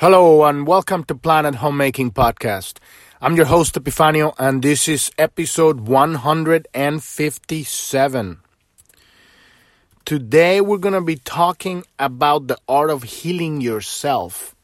[0.00, 2.78] Hello and welcome to Planet Homemaking Podcast.
[3.20, 8.40] I'm your host Epifanio and this is episode 157.
[10.06, 14.56] Today we're going to be talking about the art of healing yourself.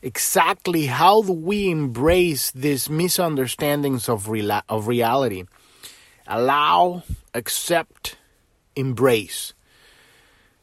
[0.00, 5.42] Exactly how do we embrace these misunderstandings of, rela- of reality?
[6.28, 7.02] Allow,
[7.34, 8.16] accept,
[8.76, 9.54] embrace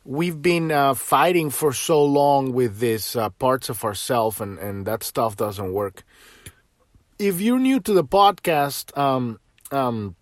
[0.05, 4.85] we've been uh, fighting for so long with these uh, parts of ourselves, and, and
[4.85, 6.03] that stuff doesn't work.
[7.19, 9.39] If you're new to the podcast, um,
[9.71, 10.15] um,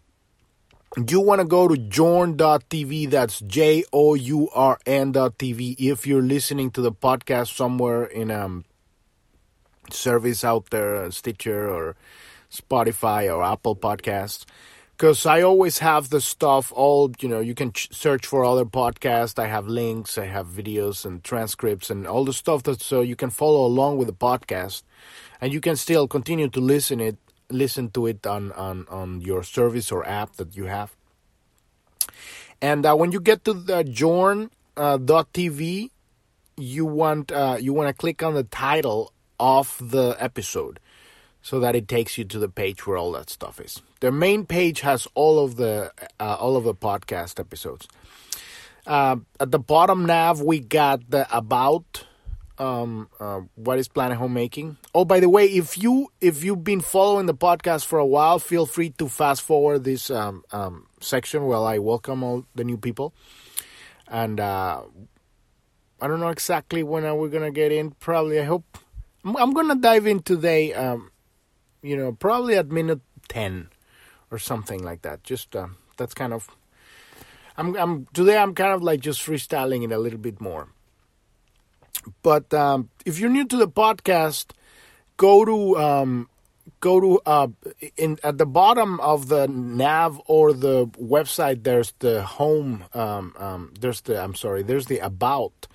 [1.08, 3.10] you want to go to journ.tv.
[3.10, 5.76] That's J O U R N.tv.
[5.80, 8.66] If you're listening to the podcast somewhere in um,
[9.90, 11.96] service out there, Stitcher or
[12.52, 14.46] Spotify or Apple Podcasts
[15.02, 18.66] because I always have the stuff all you know you can ch- search for other
[18.66, 19.40] podcasts.
[19.40, 23.16] I have links I have videos and transcripts and all the stuff that so you
[23.16, 24.84] can follow along with the podcast
[25.42, 27.18] and you can still continue to listen it
[27.50, 30.96] listen to it on on on your service or app that you have.
[32.62, 35.90] And uh, when you get to the journ uh, .tv
[36.58, 40.80] you want uh, you want to click on the title of the episode
[41.42, 43.82] so that it takes you to the page where all that stuff is.
[44.00, 47.88] The main page has all of the uh, all of the podcast episodes.
[48.86, 52.06] Uh, at the bottom nav, we got the about.
[52.58, 54.78] Um, uh, what is Planet Homemaking?
[54.94, 58.38] Oh, by the way, if you if you've been following the podcast for a while,
[58.38, 62.78] feel free to fast forward this um, um, section while I welcome all the new
[62.78, 63.14] people.
[64.08, 64.84] And uh,
[66.00, 67.92] I don't know exactly when we're gonna get in.
[67.92, 68.78] Probably, I hope
[69.24, 70.74] I'm, I'm gonna dive in today.
[71.82, 73.70] You know, probably at minute 10
[74.30, 75.24] or something like that.
[75.24, 76.50] Just uh, that's kind of
[77.58, 80.70] I'm I'm today I'm kind of like just freestyling it a little bit more.
[82.24, 84.52] But um, if you're new to the podcast,
[85.18, 86.30] go to um,
[86.80, 87.48] go to uh,
[87.98, 91.64] in at the bottom of the nav or the website.
[91.64, 92.86] There's the home.
[92.94, 94.64] Um, um, there's the I'm sorry.
[94.64, 95.68] There's the about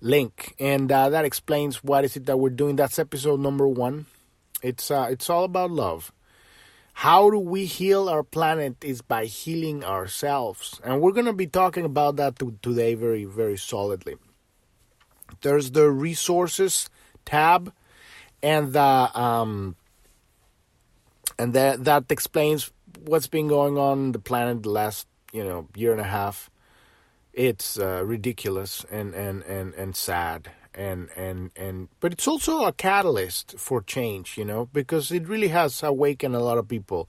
[0.00, 2.76] link, and uh, that explains what is it that we're doing.
[2.76, 4.06] That's episode number one.
[4.62, 6.12] It's uh, it's all about love.
[6.94, 10.80] How do we heal our planet is by healing ourselves.
[10.84, 14.16] And we're to be talking about that today very very solidly.
[15.40, 16.88] There's the resources
[17.24, 17.72] tab
[18.42, 19.76] and the um
[21.38, 22.70] and that that explains
[23.04, 26.50] what's been going on on the planet the last, you know, year and a half.
[27.32, 32.72] It's uh, ridiculous and and and and sad and and and but it's also a
[32.72, 37.08] catalyst for change you know because it really has awakened a lot of people.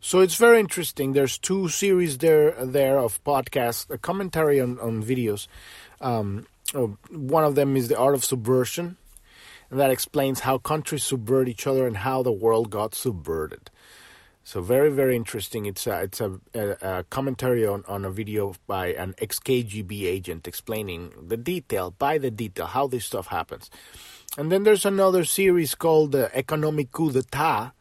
[0.00, 1.12] So it's very interesting.
[1.12, 5.46] There's two series there there of podcasts a commentary on on videos.
[6.00, 8.96] Um, oh, one of them is the art of subversion
[9.70, 13.70] and that explains how countries subvert each other and how the world got subverted
[14.46, 15.66] so very, very interesting.
[15.66, 20.46] It's a, it's a, a, a, commentary on, on a video by an ex-KGB agent
[20.46, 23.70] explaining the detail, by the detail, how this stuff happens.
[24.38, 27.72] And then there's another series called the Economic Coup d'etat,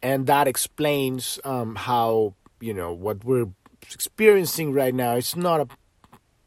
[0.00, 3.48] and that explains um, how, you know, what we're
[3.92, 5.68] experiencing right now, it's not a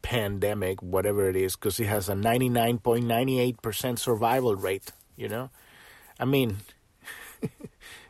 [0.02, 5.50] pandemic, whatever it is, because it has a 99.98% survival rate, you know?
[6.18, 6.56] I mean...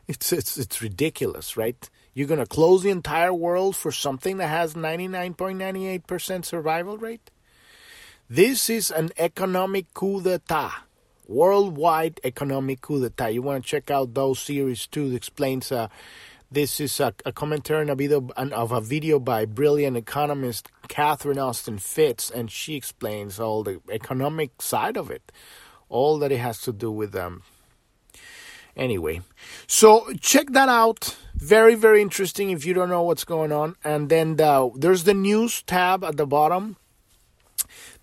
[0.07, 1.89] It's it's it's ridiculous, right?
[2.13, 7.31] You're going to close the entire world for something that has 99.98% survival rate?
[8.31, 10.85] This is an economic coup d'etat.
[11.27, 13.33] Worldwide economic coup d'etat.
[13.33, 15.09] You want to check out those series too.
[15.11, 15.89] It explains uh,
[16.51, 21.39] this is a, a commentary on a video, of a video by brilliant economist Catherine
[21.39, 25.33] Austin Fitts, and she explains all the economic side of it,
[25.89, 27.43] all that it has to do with um,
[28.77, 29.21] Anyway,
[29.67, 31.17] so check that out.
[31.35, 33.77] Very, very interesting if you don't know what's going on.
[33.85, 36.77] And then the, there's the news tab at the bottom.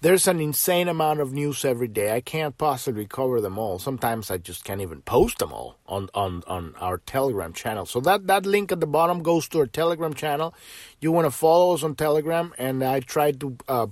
[0.02, 2.16] There's an insane amount of news every day.
[2.16, 3.78] I can't possibly cover them all.
[3.78, 7.86] Sometimes I just can't even post them all on, on, on our Telegram channel.
[7.86, 10.56] So that, that link at the bottom goes to our Telegram channel.
[11.00, 13.88] You want to follow us on Telegram, and I try to uh,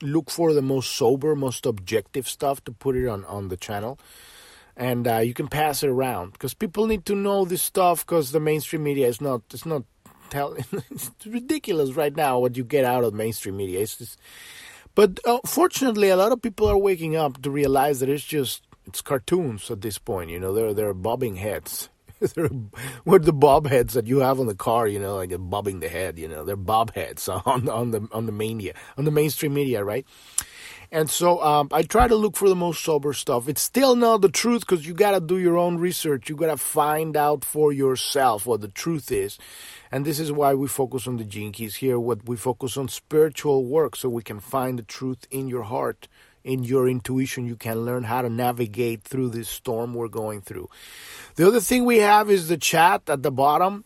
[0.00, 3.98] look for the most sober, most objective stuff to put it on, on the channel
[4.78, 8.30] and uh, you can pass it around because people need to know this stuff because
[8.30, 9.82] the mainstream media is not it's not
[10.30, 10.56] tell
[10.90, 13.80] it's ridiculous right now what you get out of mainstream media.
[13.80, 14.18] It's just
[14.94, 18.62] but uh, fortunately a lot of people are waking up to realize that it's just
[18.86, 21.90] it's cartoons at this point you know they're they're bobbing heads.
[22.34, 22.48] They're
[23.04, 25.88] what the bob heads that you have on the car you know like bobbing the
[25.88, 29.54] head you know they're bob heads on on the on the media on the mainstream
[29.54, 30.04] media right
[30.90, 33.46] And so um, I try to look for the most sober stuff.
[33.46, 36.30] It's still not the truth because you got to do your own research.
[36.30, 39.38] You got to find out for yourself what the truth is.
[39.92, 41.98] And this is why we focus on the keys here.
[41.98, 46.08] What we focus on spiritual work so we can find the truth in your heart,
[46.42, 47.46] in your intuition.
[47.46, 50.70] You can learn how to navigate through this storm we're going through.
[51.34, 53.84] The other thing we have is the chat at the bottom.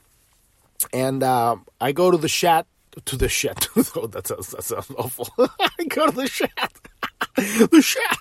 [0.92, 2.66] And uh, I go to the chat
[3.04, 3.68] to the chat.
[3.96, 5.28] oh, that sounds that sounds awful.
[5.60, 6.72] I go to the chat.
[7.70, 8.18] the chat.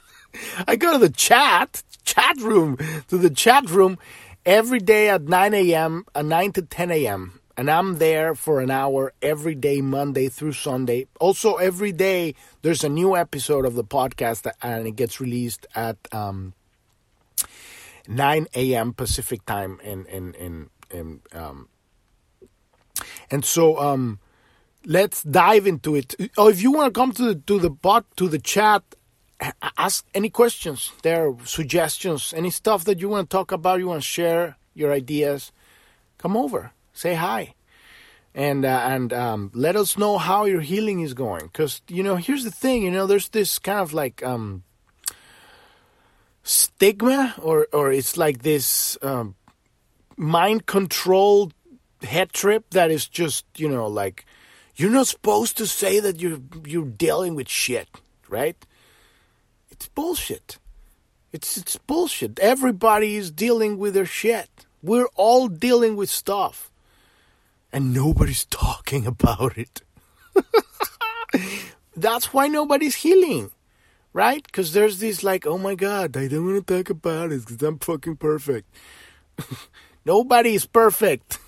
[0.68, 2.78] I go to the chat chat room
[3.08, 3.98] to the chat room
[4.46, 6.06] every day at 9 a.m.
[6.16, 7.40] Uh, 9 to 10 a.m.
[7.58, 11.08] And I'm there for an hour every day, Monday through Sunday.
[11.19, 15.98] Also, every day there's a new episode of the podcast, and it gets released at
[16.12, 16.54] um,
[18.08, 18.94] 9 a.m.
[18.94, 19.80] Pacific time.
[19.84, 21.68] In in in, in um,
[23.30, 24.19] and so um,
[24.86, 26.16] let's dive into it.
[26.38, 28.84] Oh, if you want to come to the to the bot to the chat,
[29.77, 34.01] ask any questions there, suggestions, any stuff that you want to talk about, you want
[34.01, 35.51] to share your ideas,
[36.17, 37.55] come over, say hi,
[38.33, 41.43] and uh, and um, let us know how your healing is going.
[41.43, 44.63] Because you know, here's the thing, you know, there's this kind of like um,
[46.43, 49.35] stigma, or or it's like this um,
[50.17, 51.53] mind controlled
[52.03, 54.25] head trip that is just you know like
[54.75, 57.89] you're not supposed to say that you're you're dealing with shit,
[58.29, 58.57] right?
[59.81, 60.60] It's bullshit.
[61.33, 62.38] It's it's bullshit.
[62.38, 64.68] Everybody is dealing with their shit.
[64.83, 66.72] We're all dealing with stuff.
[67.74, 69.81] And nobody's talking about it.
[71.98, 73.50] That's why nobody's healing.
[74.13, 74.44] Right?
[74.44, 77.63] Because there's this like, oh my god, I don't want to talk about it because
[77.63, 78.69] I'm fucking perfect.
[80.06, 81.39] Nobody is perfect.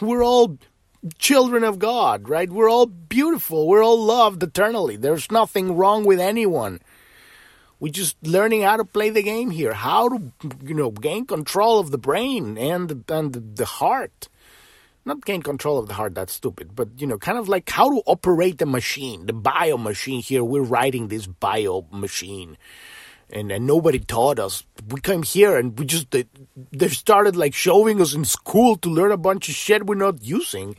[0.00, 0.56] We're all
[1.18, 2.48] children of God, right?
[2.48, 3.66] We're all beautiful.
[3.66, 4.94] We're all loved eternally.
[4.94, 6.78] There's nothing wrong with anyone.
[7.82, 10.32] We're just learning how to play the game here, how to,
[10.62, 14.28] you know, gain control of the brain and, and the heart.
[15.04, 17.90] Not gain control of the heart, that's stupid, but, you know, kind of like how
[17.90, 20.44] to operate the machine, the bio machine here.
[20.44, 22.56] We're writing this bio machine
[23.30, 24.64] and, and nobody taught us.
[24.88, 26.26] We came here and we just they,
[26.70, 30.22] they started like showing us in school to learn a bunch of shit we're not
[30.22, 30.76] using.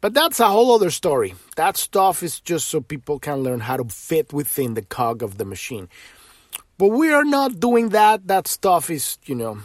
[0.00, 1.34] But that's a whole other story.
[1.56, 5.38] That stuff is just so people can learn how to fit within the cog of
[5.38, 5.88] the machine.
[6.78, 8.26] But we are not doing that.
[8.26, 9.60] That stuff is, you know,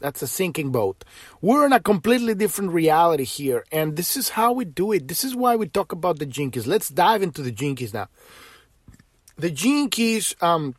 [0.00, 1.04] that's a sinking boat.
[1.40, 5.08] We're in a completely different reality here, and this is how we do it.
[5.08, 6.66] This is why we talk about the gene keys.
[6.66, 8.08] Let's dive into the gene keys now.
[9.36, 10.74] The gene keys, um,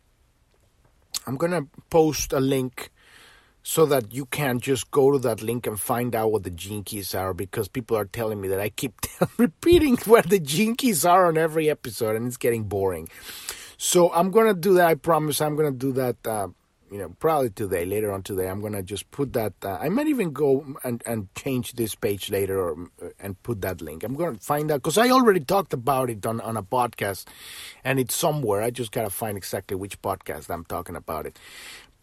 [1.25, 2.92] I'm to post a link
[3.63, 6.83] so that you can't just go to that link and find out what the gene
[6.83, 8.94] keys are because people are telling me that I keep
[9.38, 13.07] repeating where the gene keys are on every episode and it's getting boring.
[13.77, 14.88] So I'm going to do that.
[14.88, 16.48] I promise I'm going to do that uh,
[16.94, 19.54] you know, probably today, later on today, I'm gonna just put that.
[19.63, 23.62] Uh, I might even go and, and change this page later, or uh, and put
[23.62, 24.04] that link.
[24.04, 27.25] I'm gonna find out because I already talked about it on on a podcast,
[27.83, 28.62] and it's somewhere.
[28.62, 31.39] I just gotta find exactly which podcast I'm talking about it.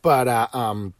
[0.02, 0.94] But uh, um,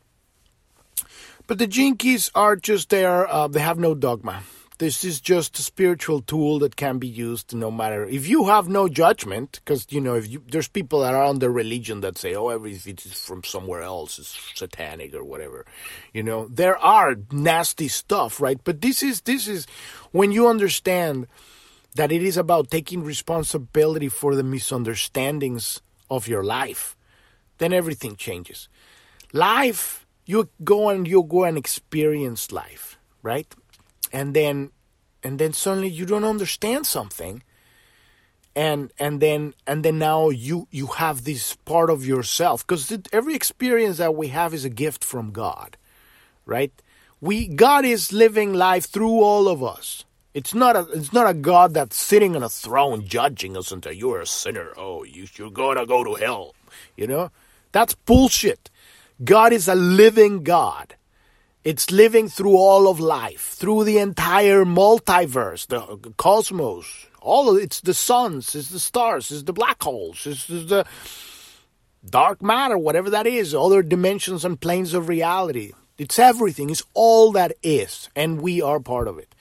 [1.46, 3.26] but the keys are just there.
[3.26, 4.42] Uh, they have no dogma.
[4.78, 8.66] This is just a spiritual tool that can be used no matter if you have
[8.66, 12.34] no judgment, because you know if you, there's people that are under religion that say,
[12.34, 15.66] oh, everything is from somewhere else, it's satanic or whatever.
[16.14, 18.58] You know, there are nasty stuff, right?
[18.64, 19.66] But this is this is
[20.12, 21.26] when you understand
[21.96, 26.96] that it is about taking responsibility for the misunderstandings of your life,
[27.58, 28.70] then everything changes.
[29.34, 29.99] Life,
[30.30, 33.48] you go and you go and experience life, right?
[34.12, 34.70] and then
[35.22, 37.42] and then suddenly you don't understand something.
[38.56, 42.66] And and then and then now you you have this part of yourself.
[42.66, 45.76] Because every experience that we have is a gift from god
[46.46, 46.72] right?
[47.20, 50.04] We god is living life through all of us.
[50.34, 53.92] It's not a it's not a god that's sitting on a throne judging us until
[53.92, 54.72] you're a sinner.
[54.76, 56.54] Oh you, you're gonna go to hell.
[56.96, 57.30] You know?
[57.72, 58.68] That's bullshit
[59.24, 60.94] god is a living god
[61.62, 67.06] it's living through all of life, through the entire multiverse, the cosmos.
[67.20, 70.86] All of it's the suns, it's the stars, it's the black holes, it's, it's the
[72.08, 75.72] dark matter, whatever that is, other dimensions and planes of reality.
[75.98, 76.70] It's everything.
[76.70, 79.34] It's all that is, and we are part of it.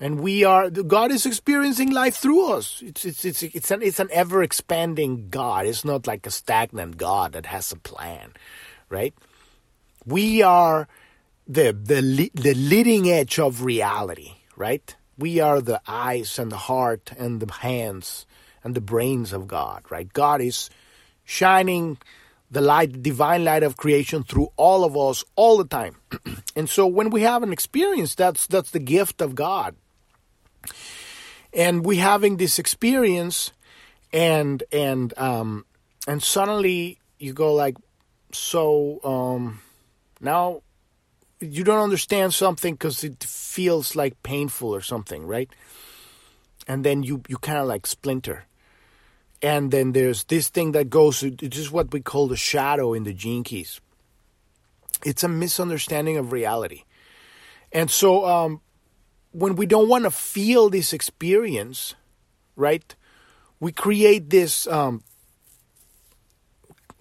[0.00, 2.82] And we are God is experiencing life through us.
[2.84, 5.66] It's it's it's it's an it's an ever expanding God.
[5.66, 8.32] It's not like a stagnant God that has a plan,
[8.88, 9.14] right?
[10.06, 10.88] We are
[11.46, 14.94] the the the leading edge of reality, right?
[15.16, 18.26] We are the eyes and the heart and the hands
[18.62, 20.12] and the brains of God, right?
[20.12, 20.70] God is
[21.24, 21.98] shining
[22.50, 25.96] the light, divine light of creation through all of us all the time.
[26.56, 29.76] and so when we have an experience, that's that's the gift of God.
[31.52, 33.52] And we having this experience
[34.12, 35.66] and and um
[36.06, 37.76] and suddenly you go like
[38.34, 39.60] so um
[40.20, 40.62] now
[41.40, 45.50] you don't understand something because it feels like painful or something, right?
[46.66, 48.46] And then you you kind of like splinter.
[49.42, 53.04] And then there's this thing that goes it's just what we call the shadow in
[53.04, 53.80] the gene keys.
[55.04, 56.84] It's a misunderstanding of reality.
[57.72, 58.60] And so um,
[59.32, 61.94] when we don't want to feel this experience
[62.56, 62.94] right
[63.58, 65.02] we create this um,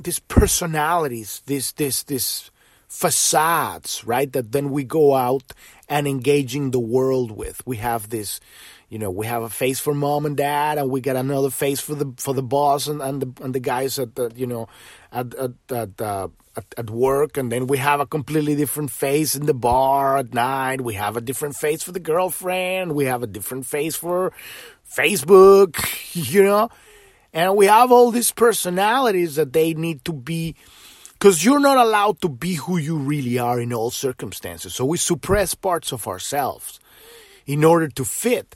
[0.03, 2.51] these personalities this this this
[2.88, 5.53] facades right that then we go out
[5.89, 8.39] and engaging the world with we have this
[8.93, 11.79] you know, we have a face for mom and dad, and we got another face
[11.79, 14.67] for the for the boss and, and the and the guys at the you know
[15.12, 19.33] at at at, uh, at at work, and then we have a completely different face
[19.33, 20.81] in the bar at night.
[20.81, 22.93] We have a different face for the girlfriend.
[22.93, 24.31] We have a different face for
[24.88, 25.74] Facebook,
[26.31, 26.69] you know,
[27.33, 30.55] and we have all these personalities that they need to be
[31.13, 34.75] because you're not allowed to be who you really are in all circumstances.
[34.75, 36.79] So we suppress parts of ourselves
[37.45, 38.55] in order to fit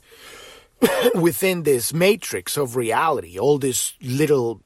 [1.14, 4.60] within this matrix of reality, all these little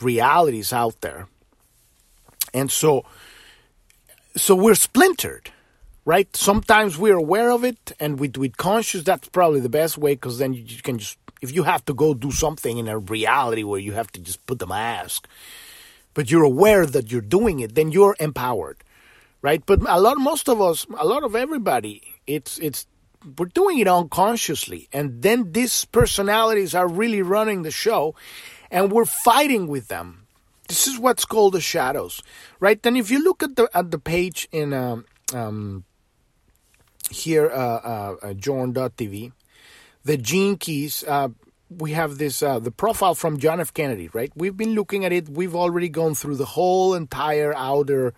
[0.00, 1.28] realities out there.
[2.52, 3.04] And so
[4.36, 5.50] so we're splintered,
[6.04, 6.34] right?
[6.34, 10.38] Sometimes we're aware of it and with with conscious that's probably the best way because
[10.38, 13.80] then you can just if you have to go do something in a reality where
[13.80, 15.28] you have to just put the mask,
[16.14, 18.78] but you're aware that you're doing it, then you're empowered.
[19.42, 19.62] Right?
[19.64, 22.86] But a lot most of us, a lot of everybody, it's it's
[23.38, 24.88] we're doing it unconsciously.
[24.92, 28.14] And then these personalities are really running the show
[28.70, 30.26] and we're fighting with them.
[30.68, 32.22] This is what's called the shadows,
[32.58, 32.82] right?
[32.82, 35.84] Then if you look at the at the page in um, um,
[37.10, 38.34] here, uh, uh, uh,
[40.04, 41.28] the gene keys, uh,
[41.70, 43.72] we have this uh, the profile from John F.
[43.72, 44.30] Kennedy, right?
[44.36, 45.28] We've been looking at it.
[45.28, 48.14] We've already gone through the whole entire outer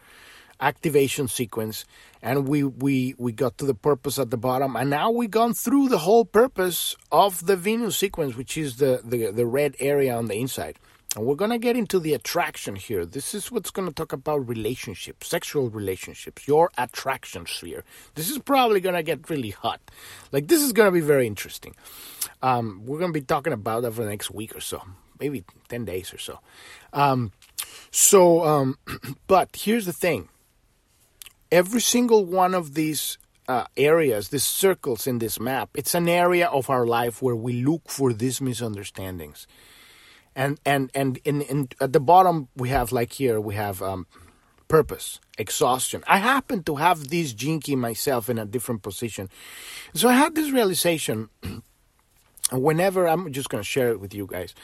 [0.60, 1.84] activation sequence
[2.22, 5.52] and we, we, we got to the purpose at the bottom and now we've gone
[5.52, 10.16] through the whole purpose of the venus sequence which is the, the, the red area
[10.16, 10.78] on the inside
[11.16, 13.04] and we're going to get into the attraction here.
[13.04, 17.82] This is what's going to talk about relationships sexual relationships your attraction sphere.
[18.14, 19.80] This is probably going to get really hot.
[20.30, 21.74] Like this is going to be very interesting.
[22.42, 24.82] Um, we're going to be talking about that for the next week or so
[25.20, 26.38] maybe 10 days or so.
[26.92, 27.32] Um,
[27.90, 28.78] so um,
[29.26, 30.28] but here's the thing.
[31.50, 33.18] Every single one of these
[33.48, 37.64] uh, areas, these circles in this map, it's an area of our life where we
[37.64, 39.46] look for these misunderstandings.
[40.36, 44.06] And and and in, in at the bottom we have like here we have um,
[44.68, 46.04] purpose, exhaustion.
[46.06, 49.30] I happen to have this key myself in a different position,
[49.94, 51.30] so I had this realization.
[52.52, 54.54] whenever I'm just going to share it with you guys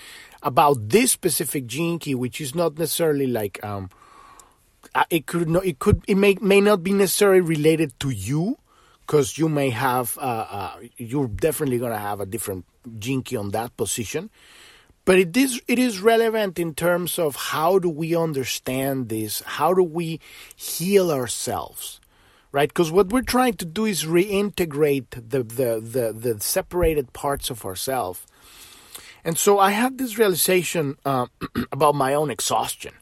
[0.40, 3.90] about this specific key, which is not necessarily like um,
[4.94, 8.58] uh, it could not, it could it may may not be necessarily related to you
[9.00, 12.64] because you may have uh, uh, you're definitely going to have a different
[13.24, 14.30] key on that position
[15.04, 19.74] but it is it is relevant in terms of how do we understand this how
[19.74, 20.20] do we
[20.54, 22.00] heal ourselves
[22.52, 27.50] right because what we're trying to do is reintegrate the the the, the separated parts
[27.50, 28.26] of ourselves
[29.24, 31.26] and so i had this realization uh,
[31.72, 32.92] about my own exhaustion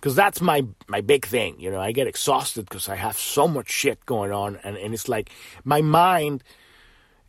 [0.00, 1.58] because that's my my big thing.
[1.58, 4.94] You know, I get exhausted because I have so much shit going on, and, and
[4.94, 5.30] it's like
[5.64, 6.44] my mind.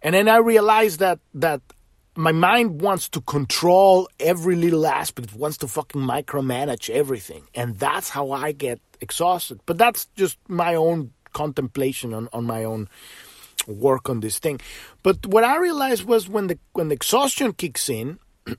[0.03, 1.61] And then I realized that that
[2.17, 8.09] my mind wants to control every little aspect, wants to fucking micromanage everything, and that's
[8.09, 9.59] how I get exhausted.
[9.65, 12.89] But that's just my own contemplation on, on my own
[13.67, 14.59] work on this thing.
[15.03, 18.19] But what I realized was when the when the exhaustion kicks in.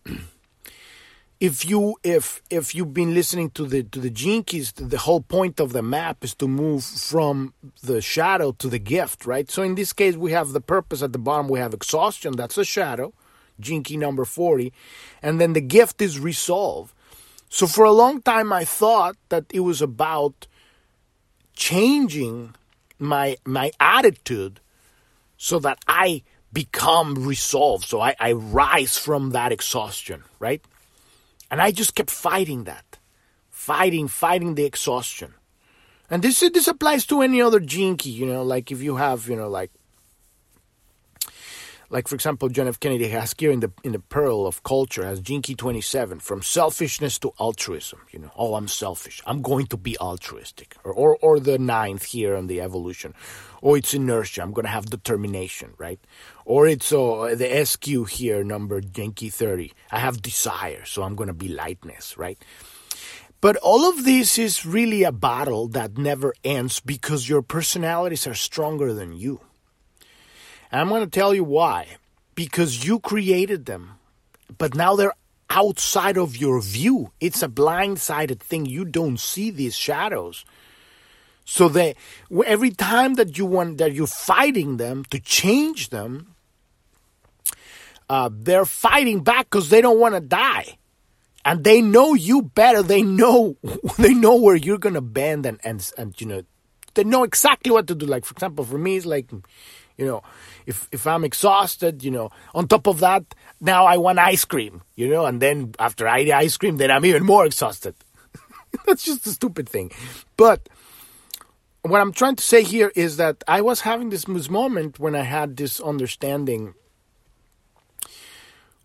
[1.41, 4.11] if you if if you've been listening to the to the
[4.43, 8.79] keys the whole point of the map is to move from the shadow to the
[8.79, 11.73] gift right so in this case we have the purpose at the bottom we have
[11.73, 13.12] exhaustion that's a shadow
[13.61, 14.73] key number 40
[15.23, 16.95] and then the gift is resolve
[17.49, 20.47] so for a long time i thought that it was about
[21.55, 22.55] changing
[22.99, 24.61] my my attitude
[25.37, 26.23] so that i
[26.53, 30.62] become resolved so i, I rise from that exhaustion right
[31.50, 32.99] and I just kept fighting that.
[33.50, 35.35] Fighting, fighting the exhaustion.
[36.11, 39.37] And this this applies to any other key, you know, like if you have, you
[39.37, 39.71] know, like
[41.90, 42.80] like for example, John F.
[42.80, 46.42] Kennedy has here in the in the Pearl of Culture has Gene Key 27 from
[46.42, 48.00] selfishness to altruism.
[48.11, 49.23] You know, oh, I'm selfish.
[49.26, 53.14] I'm going to be altruistic, or or, or the ninth here on the evolution.
[53.61, 54.42] Or it's inertia.
[54.42, 55.99] I'm going to have determination, right?
[56.45, 59.73] Or it's uh, the SQ here, number Key 30.
[59.90, 62.38] I have desire, so I'm going to be lightness, right?
[63.40, 68.35] But all of this is really a battle that never ends because your personalities are
[68.35, 69.40] stronger than you.
[70.71, 71.97] And I'm going to tell you why.
[72.35, 73.99] Because you created them,
[74.59, 75.15] but now they're
[75.51, 77.11] outside of your view.
[77.21, 78.67] It's a blindsided thing.
[78.67, 80.45] You don't see these shadows.
[81.45, 81.97] So that
[82.45, 86.35] every time that you want that you're fighting them to change them,
[88.09, 90.77] uh, they're fighting back because they don't want to die,
[91.45, 92.83] and they know you better.
[92.83, 93.57] They know
[93.99, 96.43] they know where you're gonna bend and and and you know
[96.95, 98.05] they know exactly what to do.
[98.05, 99.31] Like for example, for me, it's like
[99.99, 100.23] you know,
[100.69, 103.25] if if I'm exhausted, you know, on top of that,
[103.61, 106.91] now I want ice cream, you know, and then after I eat ice cream, then
[106.91, 107.95] I'm even more exhausted.
[108.87, 109.91] That's just a stupid thing,
[110.37, 110.69] but
[111.83, 115.23] what I'm trying to say here is that I was having this, moment when I
[115.23, 116.75] had this understanding.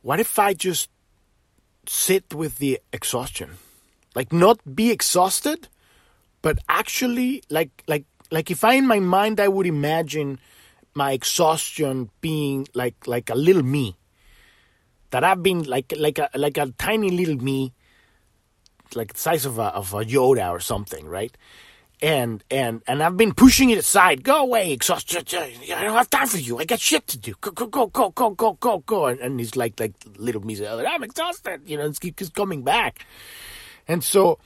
[0.02, 0.90] What if I just
[1.86, 3.58] sit with the exhaustion?
[4.16, 5.68] Like not be exhausted,
[6.42, 10.40] but actually like like like if I in my mind I would imagine
[10.96, 13.96] my exhaustion being like like a little me.
[15.12, 17.74] That I've been like like a like a tiny little me
[18.96, 21.36] like the size of a of a Yoda or something, right?
[22.04, 24.24] and and and I've been pushing it aside.
[24.24, 25.34] Go away, exhausted.
[25.34, 26.60] I don't have time for you.
[26.60, 27.34] I got shit to do.
[27.40, 29.06] Go go go go go go go go.
[29.06, 30.68] And, and he's like like little me.
[30.68, 31.62] I'm exhausted.
[31.66, 33.06] You know, it keeps coming back.
[33.88, 34.40] And so,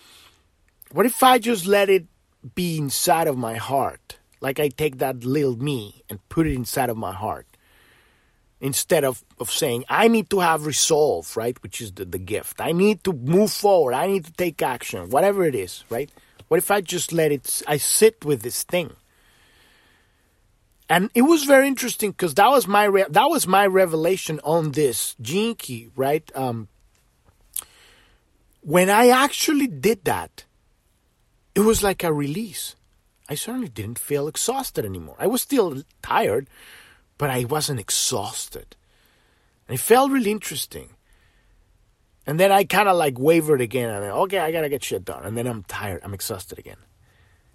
[0.92, 2.06] what if I just let it
[2.54, 4.17] be inside of my heart?
[4.40, 7.48] Like I take that little me and put it inside of my heart.
[8.60, 11.62] Instead of, of saying, I need to have resolve, right?
[11.62, 12.60] Which is the, the gift.
[12.60, 13.94] I need to move forward.
[13.94, 16.10] I need to take action, whatever it is, right?
[16.48, 18.96] What if I just let it, I sit with this thing?
[20.90, 24.72] And it was very interesting because that was my re- that was my revelation on
[24.72, 26.32] this gene key right?
[26.34, 26.70] Um,
[28.62, 30.46] when I actually did that,
[31.56, 32.76] it was like a release.
[33.30, 35.16] I certainly didn't feel exhausted anymore.
[35.20, 36.50] I was still tired,
[37.18, 38.76] but I wasn't exhausted.
[39.68, 40.92] And it felt really interesting.
[42.26, 43.90] And then I kind of like wavered again.
[43.90, 45.24] And I, okay, I gotta get shit done.
[45.26, 46.02] And then I'm tired.
[46.04, 46.78] I'm exhausted again.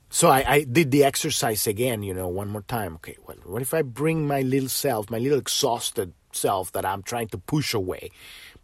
[0.09, 2.97] So I, I, did the exercise again, you know, one more time.
[2.97, 7.03] Okay, well, what if I bring my little self, my little exhausted self that I'm
[7.03, 8.11] trying to push away,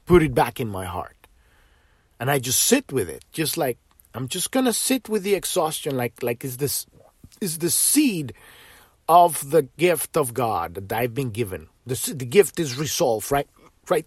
[0.04, 1.26] put it back in my heart,
[2.20, 3.78] and I just sit with it, just like
[4.12, 6.84] I'm just gonna sit with the exhaustion, like like is this
[7.40, 8.33] is the seed
[9.09, 11.68] of the gift of God that I've been given.
[11.87, 13.48] The the gift is resolve, right?
[13.88, 14.07] Right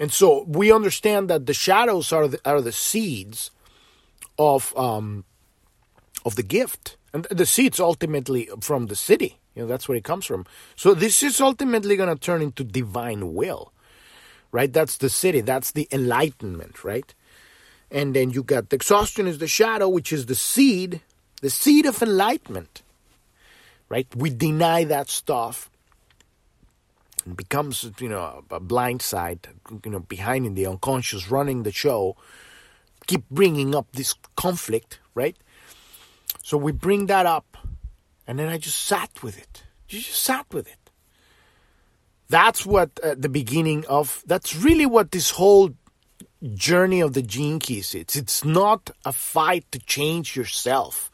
[0.00, 3.50] and so we understand that the shadows are the, are the seeds
[4.38, 5.24] of um,
[6.24, 9.34] of the gift, and the seeds ultimately from the siddhi.
[9.54, 10.46] You know that's where it comes from.
[10.74, 13.74] So this is ultimately going to turn into divine will,
[14.52, 14.72] right?
[14.72, 15.44] That's the siddhi.
[15.44, 17.14] That's the enlightenment, right?
[17.90, 21.02] And then you got the exhaustion is the shadow, which is the seed,
[21.40, 22.82] the seed of enlightenment,
[23.88, 24.06] right?
[24.14, 25.70] We deny that stuff
[27.24, 29.46] and becomes you know a blind side
[29.84, 32.16] you know behind in the unconscious running the show
[33.06, 35.36] keep bringing up this conflict right?
[36.42, 37.56] So we bring that up
[38.26, 39.64] and then i just sat with it.
[39.88, 40.90] You just sat with it.
[42.28, 45.70] That's what uh, the beginning of that's really what this whole
[46.54, 48.16] journey of the gene keys is.
[48.16, 51.10] It's not a fight to change yourself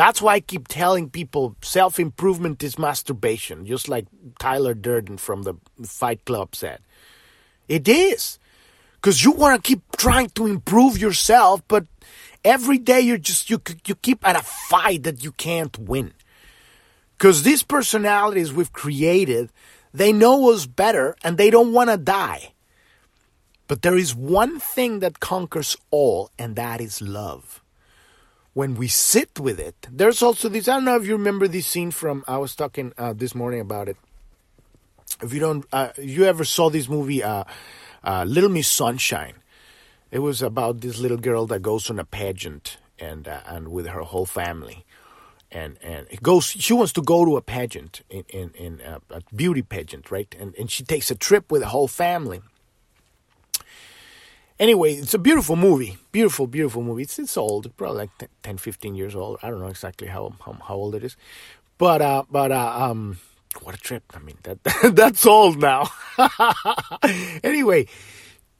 [0.00, 4.06] that's why I keep telling people self improvement is masturbation, just like
[4.38, 6.80] Tyler Durden from the Fight Club said.
[7.68, 8.38] It is.
[8.94, 11.84] Because you want to keep trying to improve yourself, but
[12.44, 16.12] every day you're just, you, you keep at a fight that you can't win.
[17.16, 19.50] Because these personalities we've created,
[19.92, 22.52] they know us better and they don't want to die.
[23.68, 27.62] But there is one thing that conquers all, and that is love
[28.54, 30.68] when we sit with it, there's also this.
[30.68, 32.24] I don't know if you remember this scene from.
[32.26, 33.96] I was talking uh, this morning about it.
[35.22, 37.44] If you don't, uh, you ever saw this movie, uh,
[38.02, 39.34] uh, Little Miss Sunshine?
[40.10, 43.86] It was about this little girl that goes on a pageant and uh, and with
[43.86, 44.84] her whole family,
[45.52, 46.46] and and it goes.
[46.46, 50.34] She wants to go to a pageant in in, in a, a beauty pageant, right?
[50.38, 52.40] And and she takes a trip with the whole family
[54.60, 55.96] Anyway, it's a beautiful movie.
[56.12, 57.02] Beautiful, beautiful movie.
[57.02, 59.38] It's, it's old, probably like 10, 15 years old.
[59.42, 61.16] I don't know exactly how, how, how old it is.
[61.78, 63.18] But, uh, but, uh, um,
[63.62, 64.04] what a trip.
[64.14, 64.58] I mean, that
[64.94, 65.88] that's old now.
[67.42, 67.86] anyway,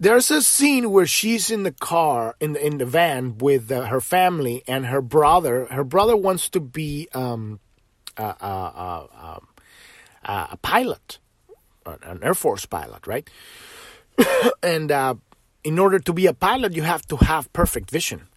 [0.00, 3.86] there's a scene where she's in the car in the in the van with uh,
[3.86, 5.66] her family and her brother.
[5.66, 7.60] Her brother wants to be um,
[8.16, 9.40] a, a,
[10.24, 11.18] a, pilot,
[11.86, 13.28] an Air Force pilot, right?
[14.62, 15.14] and uh,
[15.64, 18.29] in order to be a pilot, you have to have perfect vision.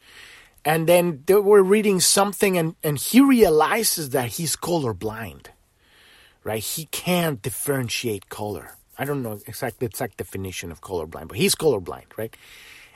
[0.66, 5.48] And then they were reading something, and, and he realizes that he's colorblind,
[6.44, 6.64] right?
[6.64, 8.78] He can't differentiate color.
[8.98, 12.36] I don't know exactly the exact definition of colorblind, but he's colorblind, right?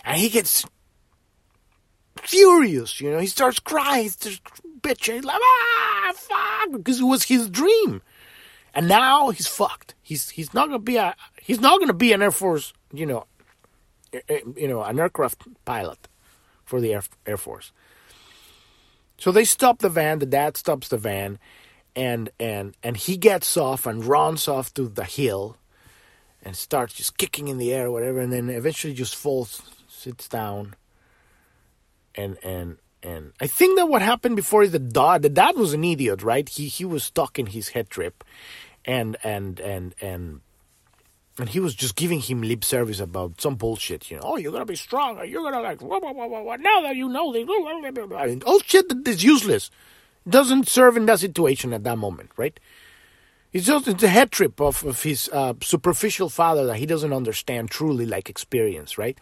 [0.06, 0.66] And he gets
[2.22, 3.20] furious, you know.
[3.20, 8.02] He starts crying, he starts bitching, he's like, ah, fuck, because it was his dream.
[8.74, 9.96] And now he's fucked.
[10.04, 13.26] He's he's not gonna be a he's not gonna be an Air Force, you know,
[14.13, 16.08] Eh, eh, you know, an aircraft pilot
[16.63, 17.72] for the Air, Air Force.
[19.17, 20.20] So they stop the van.
[20.20, 21.39] The dad stops the van,
[21.96, 25.58] and and and he gets off and runs off to the hill,
[26.43, 30.76] and starts just kicking in the air, whatever, and then eventually just falls, sits down,
[32.13, 35.24] and and and I think that what happened before is the dad.
[35.24, 36.48] The dad was an idiot, right?
[36.48, 38.24] He he was stuck in his head trip,
[38.86, 40.41] and and and and
[41.39, 44.23] and he was just giving him lip service about some bullshit, you know.
[44.26, 47.10] Oh, you're gonna be strong, you're gonna like blah, blah, blah, blah, now that you
[47.10, 47.32] know
[48.08, 48.23] blah.
[48.23, 49.69] And all shit that is useless,
[50.28, 52.60] doesn't serve in that situation at that moment, right?
[53.54, 57.13] It's just it's a head trip of, of his uh, superficial father that he doesn't
[57.13, 59.17] understand truly, like experience, right?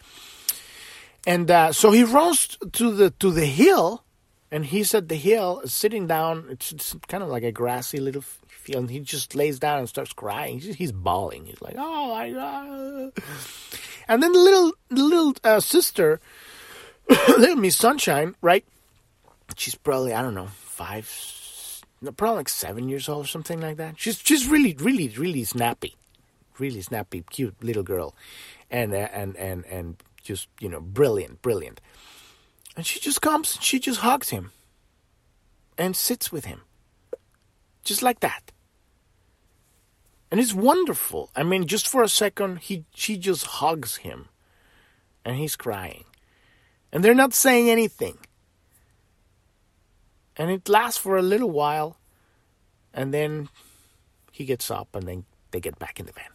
[1.26, 4.04] And uh, so he runs to the to the hill,
[4.50, 6.46] and he's at the hill, sitting down.
[6.50, 8.24] It's, it's kind of like a grassy little
[8.66, 10.58] field, and he just lays down and starts crying.
[10.58, 11.46] He's, he's bawling.
[11.46, 13.12] He's like, "Oh my god!"
[14.08, 16.20] And then the little the little uh, sister,
[17.28, 18.64] little Miss Sunshine, right?
[19.56, 21.06] She's probably I don't know five,
[22.16, 23.98] probably like seven years old or something like that.
[23.98, 25.96] She's she's really really really snappy,
[26.58, 28.14] really snappy, cute little girl,
[28.70, 31.80] and uh, and and and just you know brilliant, brilliant.
[32.76, 34.52] And she just comes, she just hugs him,
[35.78, 36.60] and sits with him,
[37.84, 38.52] just like that.
[40.36, 41.30] And it's wonderful.
[41.34, 44.28] I mean, just for a second, he she just hugs him,
[45.24, 46.04] and he's crying,
[46.92, 48.18] and they're not saying anything.
[50.36, 51.96] And it lasts for a little while,
[52.92, 53.48] and then
[54.30, 56.34] he gets up, and then they get back in the van.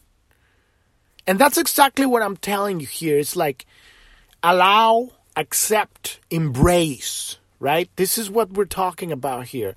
[1.24, 3.18] And that's exactly what I'm telling you here.
[3.18, 3.66] It's like
[4.42, 7.88] allow, accept, embrace, right?
[7.94, 9.76] This is what we're talking about here.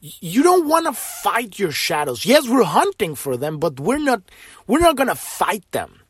[0.00, 2.24] You don't want to fight your shadows.
[2.24, 4.22] Yes, we're hunting for them, but we're not
[4.66, 6.00] we're not going to fight them.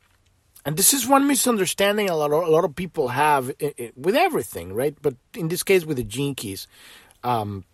[0.65, 3.53] And this is one misunderstanding a lot of, a lot of people have
[3.97, 4.95] with everything, right?
[5.01, 6.69] But in this case with the gene keys,
[7.25, 7.65] um,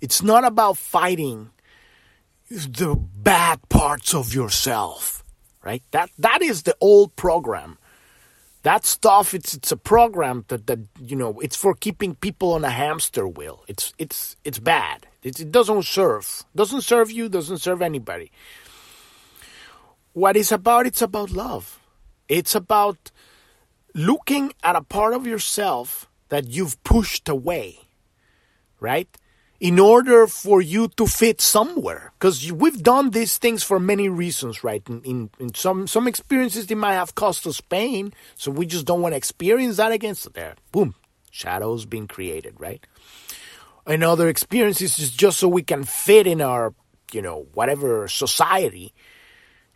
[0.00, 1.50] it's not about fighting
[2.50, 5.22] the bad parts of yourself,
[5.62, 5.82] right?
[5.90, 7.78] That that is the old program.
[8.62, 12.64] That stuff it's it's a program that, that you know it's for keeping people on
[12.64, 13.64] a hamster wheel.
[13.68, 15.06] It's it's it's bad.
[15.22, 16.44] It, it doesn't serve.
[16.54, 17.28] Doesn't serve you.
[17.28, 18.30] Doesn't serve anybody.
[20.12, 20.86] What it's about?
[20.86, 21.78] It's about love.
[22.28, 23.10] It's about
[23.94, 27.78] looking at a part of yourself that you've pushed away,
[28.80, 29.08] right?
[29.60, 32.12] In order for you to fit somewhere.
[32.18, 34.82] Because we've done these things for many reasons right?
[34.88, 38.86] In, in, in, some some experiences they might have cost us pain so we just
[38.86, 40.14] don't want to experience that again.
[40.14, 40.94] So there boom
[41.30, 42.84] shadows being created right?
[43.86, 46.74] And other experiences is just so we can fit in our
[47.12, 48.94] you know whatever society.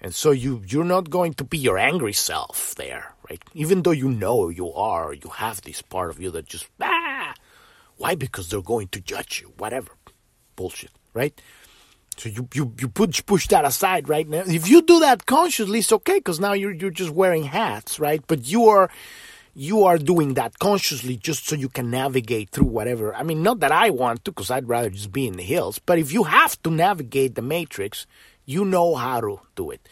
[0.01, 3.42] And so you you're not going to be your angry self there right?
[3.55, 7.12] Even though you know you are you have this part of you that just ah
[8.03, 8.17] why?
[8.17, 9.53] Because they're going to judge you.
[9.59, 9.93] Whatever.
[10.57, 11.41] Bullshit, right?
[12.17, 14.43] So you you you push push that aside right now.
[14.45, 18.21] If you do that consciously, it's okay because now you're you're just wearing hats, right?
[18.27, 18.91] But you are
[19.55, 23.15] you are doing that consciously just so you can navigate through whatever.
[23.15, 25.79] I mean, not that I want to, because I'd rather just be in the hills.
[25.79, 28.07] But if you have to navigate the matrix,
[28.45, 29.88] you know how to do it.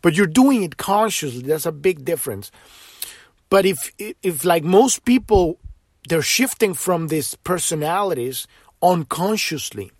[0.00, 1.42] But you're doing it consciously.
[1.42, 2.50] That's a big difference.
[3.50, 5.58] But if if like most people
[6.08, 8.46] they're shifting from these personalities
[8.82, 9.92] unconsciously.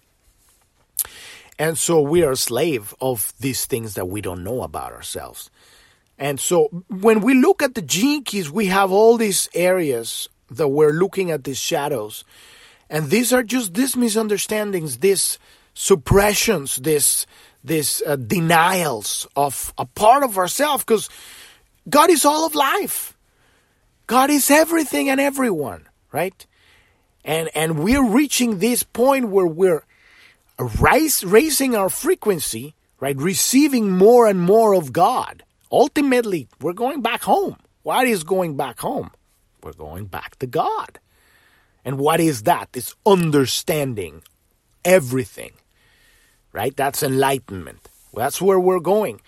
[1.59, 5.51] And so we are a slave of these things that we don't know about ourselves.
[6.19, 10.69] And so when we look at the gene keys, we have all these areas that
[10.69, 12.25] we're looking at these shadows.
[12.89, 15.39] And these are just these misunderstandings, these
[15.75, 17.27] suppressions, these,
[17.63, 21.11] these uh, denials of a part of ourselves because
[21.89, 23.17] God is all of life.
[24.07, 26.47] God is everything and everyone right?
[27.25, 29.85] And and we're reaching this point where we're
[30.59, 33.17] rise, raising our frequency, right?
[33.17, 35.43] Receiving more and more of God.
[35.73, 37.57] Ultimately, we're going back home.
[37.83, 39.11] What is going back home?
[39.63, 40.99] We're going back to God.
[41.85, 42.69] And what is that?
[42.75, 44.23] It's understanding
[44.85, 45.53] everything,
[46.53, 46.77] right?
[46.77, 47.89] That's enlightenment.
[48.15, 49.21] That's where we're going.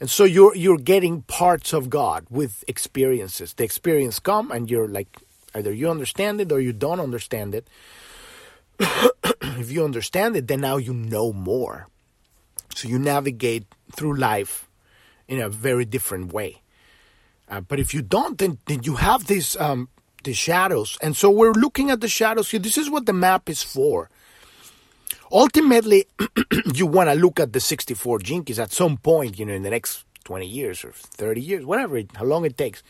[0.00, 3.54] And so you're you're getting parts of God with experiences.
[3.54, 5.18] The experience come and you're like
[5.54, 7.66] either you understand it or you don't understand it.
[8.80, 11.88] if you understand it, then now you know more.
[12.74, 14.68] So you navigate through life
[15.26, 16.62] in a very different way.
[17.48, 19.88] Uh, but if you don't, then, then you have these um,
[20.24, 22.60] the shadows, and so we're looking at the shadows here.
[22.60, 24.10] This is what the map is for.
[25.30, 26.06] Ultimately,
[26.74, 29.62] you want to look at the 64 gene keys at some point, you know, in
[29.62, 32.82] the next 20 years or 30 years, whatever, it, how long it takes.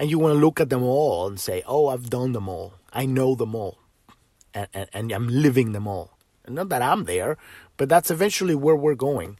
[0.00, 2.72] And you want to look at them all and say, oh, I've done them all.
[2.90, 3.76] I know them all.
[4.54, 6.16] And, and, and I'm living them all.
[6.46, 7.36] And not that I'm there,
[7.76, 9.38] but that's eventually where we're going.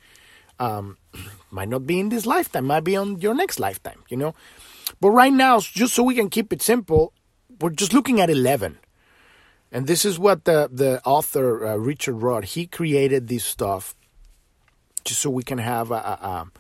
[0.58, 0.98] Um,
[1.50, 4.34] might not be in this lifetime, might be on your next lifetime, you know.
[5.00, 7.14] But right now, just so we can keep it simple,
[7.58, 8.80] we're just looking at 11.
[9.72, 13.94] And this is what the, the author, uh, Richard Rudd, he created this stuff
[15.04, 16.50] just so we can have a, a,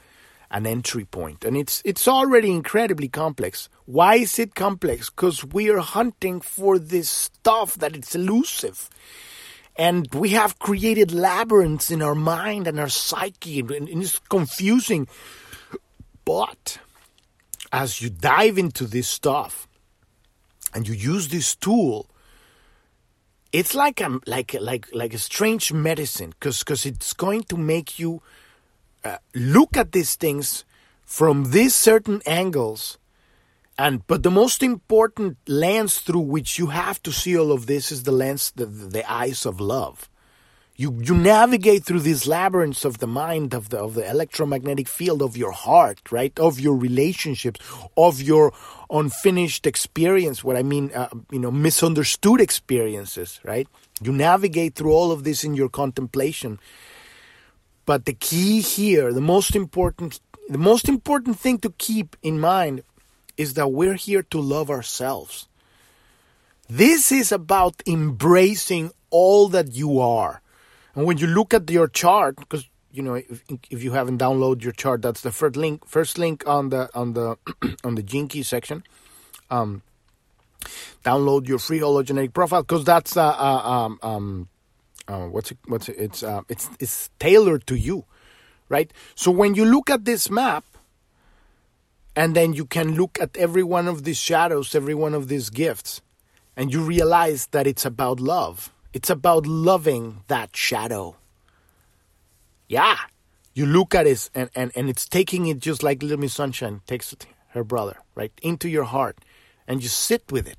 [0.50, 1.44] an entry point.
[1.44, 3.68] And it's, it's already incredibly complex.
[3.86, 5.10] Why is it complex?
[5.10, 8.90] Because we are hunting for this stuff that it's elusive.
[9.76, 15.08] And we have created labyrinths in our mind and our psyche, and it's confusing.
[16.24, 16.78] But
[17.72, 19.68] as you dive into this stuff
[20.74, 22.10] and you use this tool,
[23.52, 27.98] it's like a like like like a strange medicine because because it's going to make
[27.98, 28.22] you
[29.04, 30.64] uh, look at these things
[31.04, 32.98] from these certain angles
[33.80, 37.90] and but the most important lens through which you have to see all of this
[37.90, 40.10] is the lens the, the eyes of love.
[40.76, 45.22] You you navigate through these labyrinths of the mind of the of the electromagnetic field
[45.22, 46.38] of your heart right?
[46.38, 47.58] Of your relationships
[47.96, 48.52] of your
[48.90, 53.66] unfinished experience what i mean uh, you know misunderstood experiences right?
[54.02, 56.58] You navigate through all of this in your contemplation
[57.86, 62.82] but the key here the most important the most important thing to keep in mind
[63.36, 65.48] is that we're here to love ourselves
[66.68, 70.40] this is about embracing all that you are
[70.94, 74.62] and when you look at your chart, because you know if, if you haven't downloaded
[74.62, 75.86] your chart, that's the first link.
[75.86, 77.38] First link on the on the
[77.84, 78.82] on the Gene section.
[79.50, 79.82] Um,
[81.04, 84.48] download your free hologenetic profile because that's uh, uh, um, um,
[85.08, 88.04] uh, what's it, what's it, it's uh, it's it's tailored to you,
[88.68, 88.92] right?
[89.14, 90.64] So when you look at this map,
[92.16, 95.50] and then you can look at every one of these shadows, every one of these
[95.50, 96.00] gifts,
[96.56, 101.16] and you realize that it's about love it's about loving that shadow.
[102.68, 102.96] Yeah.
[103.54, 106.82] You look at it and, and, and it's taking it just like Little Miss Sunshine
[106.86, 107.14] takes
[107.48, 108.32] her brother, right?
[108.42, 109.18] Into your heart.
[109.66, 110.58] And you sit with it.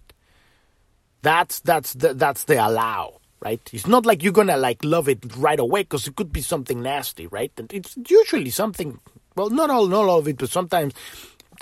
[1.22, 3.62] That's that's the, that's the allow, right?
[3.74, 6.82] It's not like you're gonna like love it right away because it could be something
[6.82, 7.52] nasty, right?
[7.58, 9.00] And it's usually something.
[9.36, 10.94] Well, not all, not all of it, but sometimes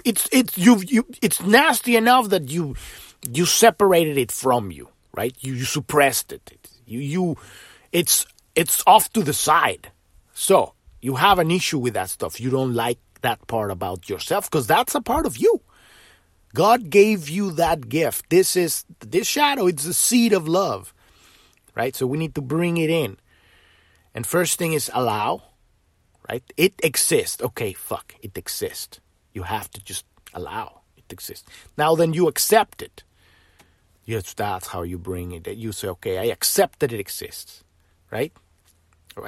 [0.06, 2.76] it's it's you you it's nasty enough that you
[3.32, 5.36] you separated it from you, right?
[5.40, 6.52] You, you suppressed it.
[6.86, 7.38] You, you,
[7.92, 9.92] it's, it's off to the side.
[10.34, 12.40] So you have an issue with that stuff.
[12.40, 15.62] You don't like that part about yourself because that's a part of you.
[16.54, 18.30] God gave you that gift.
[18.30, 20.94] This is, this shadow, it's the seed of love,
[21.80, 21.96] right?
[21.96, 23.16] So we need to bring it in.
[24.14, 25.32] And first thing is allow,
[26.28, 26.44] right?
[26.58, 27.42] It exists.
[27.42, 29.00] Okay, fuck, it exists.
[29.32, 31.48] You have to just allow it exists.
[31.78, 33.04] Now then you accept it.
[34.04, 35.48] Yes, that's how you bring it.
[35.48, 37.64] You say, okay, I accept that it exists,
[38.12, 38.34] right?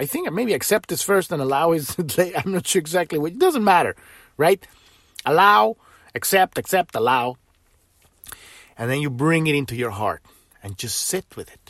[0.03, 1.95] I think maybe accept is first and allow is
[2.39, 3.31] I'm not sure exactly what.
[3.31, 3.95] It doesn't matter,
[4.35, 4.61] right?
[5.25, 5.77] Allow,
[6.15, 7.37] accept, accept, allow,
[8.77, 10.21] and then you bring it into your heart
[10.61, 11.60] and just sit with it.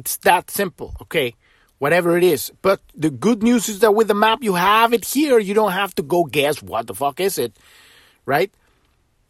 [0.00, 1.34] It's that simple, okay?
[1.76, 2.50] Whatever it is.
[2.62, 5.38] But the good news is that with the map, you have it here.
[5.38, 7.58] You don't have to go guess what the fuck is it,
[8.24, 8.50] right?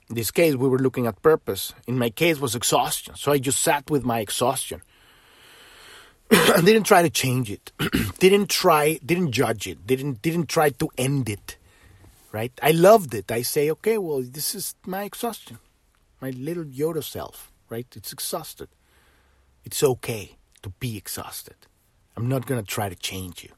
[0.09, 1.75] In this case, we were looking at purpose.
[1.89, 3.17] In my case, was exhaustion.
[3.17, 4.81] So I just sat with my exhaustion.
[6.31, 7.73] and didn't try to change it.
[8.21, 9.85] didn't try, didn't judge it.
[9.89, 11.57] Didn't didn't try to end it.
[12.31, 12.53] Right?
[12.63, 13.33] I loved it.
[13.33, 15.59] I say, okay, well, this is my exhaustion.
[16.21, 17.89] My little Yoda self, right?
[17.97, 18.69] It's exhausted.
[19.65, 21.57] It's okay to be exhausted.
[22.17, 23.51] I'm not going to try to change you.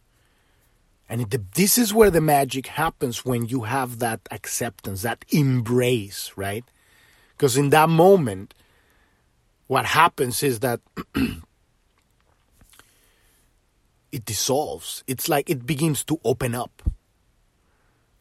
[1.08, 6.64] And this is where the magic happens when you have that acceptance, that embrace, right?
[7.36, 8.54] Because in that moment,
[9.66, 10.80] what happens is that
[14.12, 15.02] it dissolves.
[15.06, 16.82] It's like it begins to open up.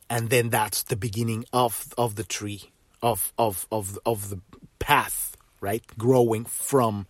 [0.10, 4.42] And then that's the beginning of of the tree, of of of of the
[4.80, 5.84] path, right?
[5.98, 7.08] Growing from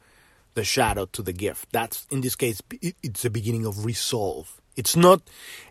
[0.53, 1.69] the shadow to the gift.
[1.71, 4.61] That's in this case it's the beginning of resolve.
[4.75, 5.21] It's not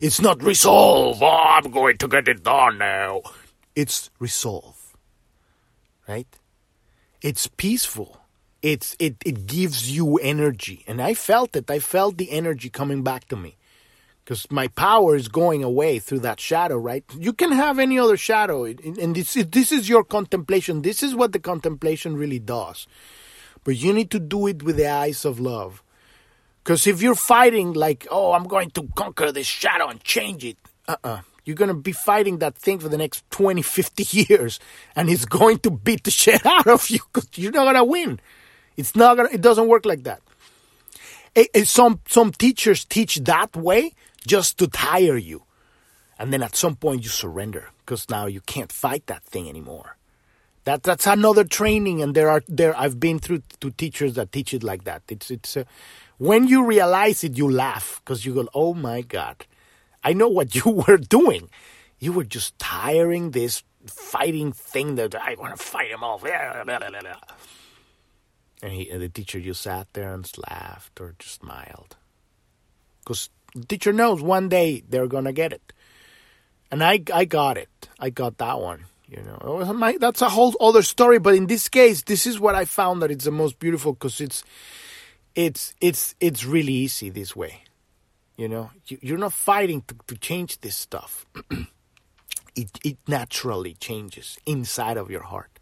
[0.01, 1.23] it's not resolve.
[1.23, 3.23] Oh, I'm going to get it done now.
[3.75, 4.77] It's resolve.
[6.09, 6.29] Right?
[7.23, 8.21] It's peaceful
[8.62, 13.03] it's it it gives you energy and i felt it i felt the energy coming
[13.03, 13.57] back to me
[14.25, 18.16] because my power is going away through that shadow right you can have any other
[18.16, 22.87] shadow and this, this is your contemplation this is what the contemplation really does
[23.64, 25.83] but you need to do it with the eyes of love
[26.62, 30.57] because if you're fighting like oh i'm going to conquer this shadow and change it
[30.88, 34.61] uh-uh you're going to be fighting that thing for the next 20 50 years
[34.94, 37.85] and it's going to beat the shit out of you because you're not going to
[37.85, 38.20] win
[38.81, 39.29] it's not gonna.
[39.31, 40.23] It doesn't work like that.
[41.35, 43.92] It, it, some some teachers teach that way
[44.27, 45.44] just to tire you,
[46.18, 49.99] and then at some point you surrender because now you can't fight that thing anymore.
[50.64, 52.77] That that's another training, and there are there.
[52.77, 55.03] I've been through to teachers that teach it like that.
[55.09, 55.64] It's it's uh,
[56.18, 59.46] when you realize it, you laugh because you go, "Oh my god,
[60.05, 61.49] I know what you were doing.
[61.99, 66.25] You were just tiring this fighting thing that I want to fight him off."
[68.62, 71.96] And, he, and the teacher just sat there and laughed or just smiled.
[73.03, 75.73] Because the teacher knows one day they're to get it.
[76.70, 77.88] And I, I got it.
[77.99, 78.85] I got that one.
[79.11, 81.18] You know, my, that's a whole other story.
[81.18, 84.20] But in this case, this is what I found that it's the most beautiful because
[84.20, 84.44] it's,
[85.35, 87.64] it's, it's, it's really easy this way.
[88.37, 91.27] You know, you, you're not fighting to, to change this stuff.
[92.55, 95.59] it, it naturally changes inside of your heart.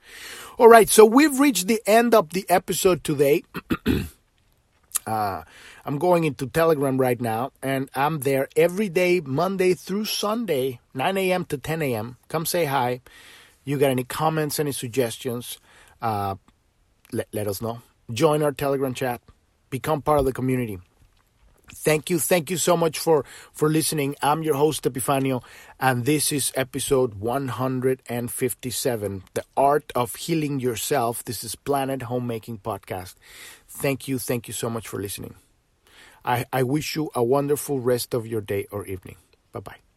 [0.58, 3.44] All right, so we've reached the end of the episode today.
[5.06, 5.42] uh,
[5.84, 11.16] I'm going into Telegram right now, and I'm there every day, Monday through Sunday, 9
[11.16, 11.44] a.m.
[11.46, 12.16] to 10 a.m.
[12.28, 13.00] Come say hi.
[13.68, 15.58] You got any comments, any suggestions?
[16.00, 16.36] Uh,
[17.12, 17.82] let, let us know.
[18.10, 19.20] Join our Telegram chat.
[19.68, 20.78] Become part of the community.
[21.74, 22.18] Thank you.
[22.18, 24.16] Thank you so much for, for listening.
[24.22, 25.44] I'm your host, Epifanio,
[25.78, 31.22] and this is episode 157 The Art of Healing Yourself.
[31.22, 33.16] This is Planet Homemaking Podcast.
[33.68, 34.18] Thank you.
[34.18, 35.34] Thank you so much for listening.
[36.24, 39.16] I, I wish you a wonderful rest of your day or evening.
[39.52, 39.87] Bye bye.